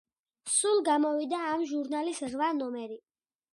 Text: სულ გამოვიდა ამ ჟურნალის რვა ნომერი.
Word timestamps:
სულ 0.53 0.81
გამოვიდა 0.87 1.43
ამ 1.51 1.67
ჟურნალის 1.73 2.25
რვა 2.35 2.51
ნომერი. 2.65 3.01